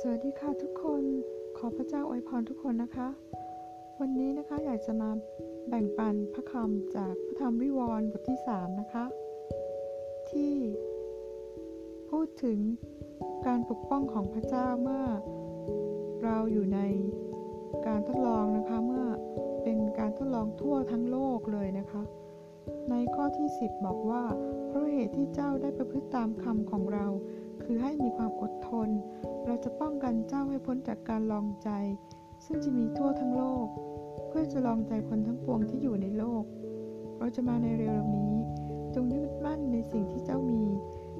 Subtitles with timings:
[0.00, 1.02] สวัสดีค่ะทุกคน
[1.58, 3.08] ขอพระเจ้าอวยพรทุกคนนะคะ
[4.00, 5.10] วันนี้นะคะอยากจะมา
[5.68, 9.04] แบ่งปันพระคำจากพระธรรมวิวรณ์บทที่ 3 นะคะ
[10.30, 10.54] ที่
[12.10, 12.58] พูดถึง
[13.46, 15.04] การปกป้องของพระเจ้าเมื่อ
[16.24, 16.80] เราอยู่ใน
[17.86, 19.06] การทดลองนะคะเมื่อ
[19.62, 22.02] เป็นการทดลองทั่วทั้งโลกเลยนะคะ
[22.90, 24.24] ในข้อที่ 10 บอกว่า
[24.68, 27.06] เพราะเหตุที่เจ้าได้ประพฤติตามคำของเรา
[27.68, 28.88] คือให้มีความอดทน
[29.46, 31.70] เราจะป้องกันเจ้าให้พ้นจากการลองใจ
[32.44, 33.66] ซึ่งจะมีทั่วทั้งโลก
[34.28, 36.44] เพื่อจะลองใจคนทั้งปวงที่อยู่ในโลก
[37.18, 38.34] เราจะมาในเร็วๆนี้
[38.94, 40.64] จงยึดมั่นในสิ่งที่เจ้ามี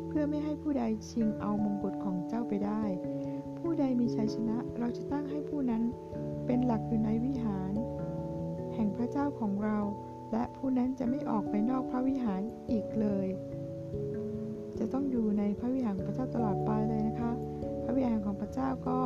[0.09, 2.83] เพื่อไม่ให้ผู้ใดชิงเอามงกุฎของเจ้าไปได้
[3.59, 5.83] ผู้ใดมีชัยชนะเราจะตั้งให้ผู้นั้น
[6.47, 7.73] เป็นหลักอยู่ในวิหาร
[8.75, 9.79] แห่งพระเจ้าของเรา
[10.33, 13.29] และผู้นั้นจะไม่ออกไปนอกพระวิหารอีกเลย
[14.81, 17.31] จะต้องอยู่ในพระวิหารของพระเจ้าตลอดไปเลยนะคะ
[17.85, 18.99] พระวิหารของพระเจ้าก็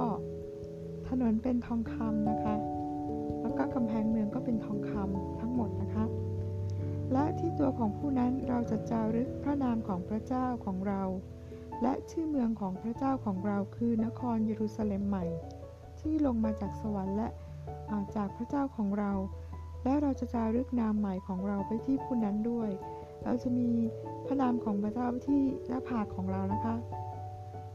[1.08, 2.54] ถนนเป็นทองคำนะคะ
[3.40, 6.04] แล้วก็กำแพงเมืองก็เป็นทองคำทั้งหมดนะคะ
[7.12, 11.02] และที่ตัวของผู้นั้นเราจะจารึกพระนามของพระเจ้าของเรา
[11.82, 15.24] และชื่อเมืองของพระเจ้าของเราคือนครเยรูซาเล็มใหม่
[16.00, 19.12] ที่ลงมาจากสวรรค์และาจากพระเจ้าของเรา
[19.84, 22.70] และเราจะจารึกนามใหม่ของเราไปที่ผู้นั้นด้วย
[23.24, 23.70] เราจะมี
[24.30, 26.74] ระนามของพระเจ้าที่หน้าผากของเรานะคะ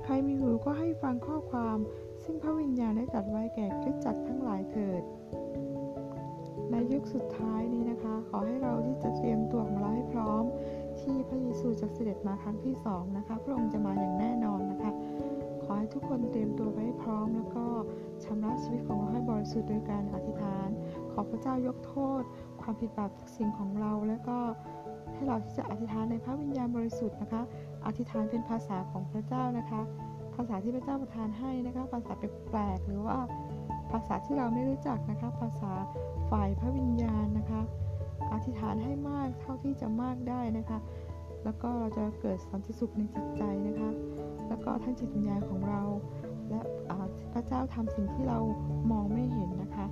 [0.04, 1.78] ใครมีหูก็ให้ฟังข้อความ
[2.24, 5.04] ซึ่งพระวิญญาณได้จัดไว้แก่คริสตจักรทั้งหลายเถิด
[6.72, 10.44] ในยุคสุดท้ายนี้นะคะ ขอให้เราที่จะเตรียมตัวของเราให้พร้อม
[11.00, 14.92] ที่พระเยซูจะเสด็จมาครั้งที่สองนะคะ พระองค์จะมาอย่างแน่นอนนะคะ
[15.64, 17.66] ขอให้ทุกคนเตรียมตัวไว้พร้อม แล้วก็
[18.24, 20.70] ชำระชีวิตของเราให้บริสุทธิ์โดยการอธิษฐาน
[21.12, 22.22] ขอพระเจ้ายกโทษ
[22.62, 24.38] ความผิดบาปทุกสิ่งของเราแล้วก็
[25.36, 27.42] เราที่จะอธิษฐานในพระวิญญาณบริสุทธิ์นะคะ
[27.86, 29.82] อธิษฐานเป็นภาษาของพระเจ้านะคะ
[30.36, 33.18] ภาษาที่พระเจ้าประทานให้นะคะ ภาษาแปลกๆหรือว่า
[33.92, 35.72] ภาษาที่เราไม่รู้จักนะคะ ภาษา
[36.32, 37.62] ฝ่ายพระวิญญาณนะคะ
[38.34, 40.80] อธิษฐานให้มากเท่าที่จะมากได้นะคะ
[41.44, 43.90] แล้วก็เราจะเกิดสันติสุขในจิตใจนะคะ
[44.48, 45.82] แล้วก็ทั้งจิตวิญญาณของเรา
[46.50, 46.62] และ
[47.34, 48.40] พระเจ้าทำสิ่งที่เรา
[48.92, 49.86] มองไม่เห็นนะคะ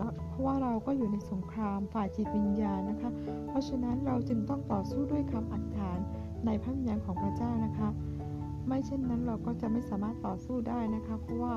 [0.00, 3.10] ล้วเพราะว่าเราก็อยู่ในสงครามฝ่ายจิตวิญญาณนะคะ
[3.48, 5.98] เพราะฉะนั้นเราจึงต้องต่อสู้ด้วยคำอธิษฐาน
[6.46, 7.88] ในพระวิญญาณของพระเจ้านะคะ
[8.66, 11.54] ไม่เช่นนั้นเราก็จะไม่สามารถต่อสู้ได้นะคะ เพราะว่า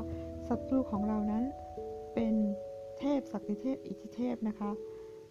[0.48, 1.44] ศัตรูของเรานั้น
[2.14, 2.34] เป็น
[2.98, 4.72] เทพศักดิเทพอิทธิเทพนะคะ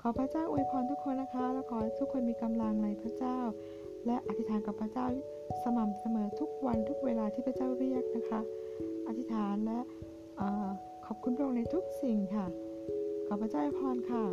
[0.00, 3.38] ขอพระเจ้าอวยพรทุกคนนะคะ และขอทุกคนมีกำลังในพระเจ้า
[4.06, 5.06] และอธิษฐานกับพระเจ้า
[5.62, 8.40] สม่ำเสมอทุกวันทุกเวลาที่พระเจ้าเรียกนะคะ
[9.06, 9.78] อธิษฐานและ
[10.40, 10.42] อ
[11.06, 12.46] ขอบคุณพระองค์ในทุกสิ่งค่ะ
[13.32, 14.24] ขอพระเจ้าอวยพรค่ะ